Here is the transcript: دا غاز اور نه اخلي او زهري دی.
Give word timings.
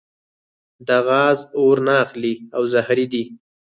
دا 0.87 0.97
غاز 1.07 1.39
اور 1.57 1.77
نه 1.85 1.93
اخلي 2.05 2.33
او 2.55 2.63
زهري 2.73 3.05
دی. 3.13 3.23